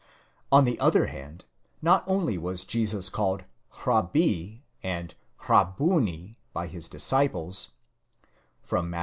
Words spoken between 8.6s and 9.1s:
(Matt.